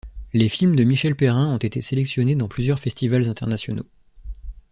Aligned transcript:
Les 0.33 0.49
films 0.49 0.75
de 0.75 0.83
Michel 0.83 1.15
Perrin 1.15 1.53
ont 1.53 1.57
été 1.57 1.79
sélectionnés 1.83 2.35
dans 2.35 2.47
plusieurs 2.47 2.79
festivals 2.79 3.29
internationaux. 3.29 3.85